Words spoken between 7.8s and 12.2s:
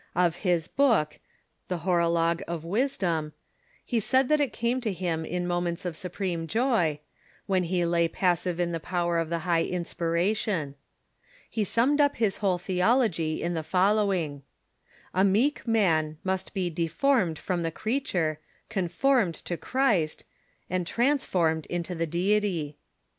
lay passive in the power of the high inspiration. He summed up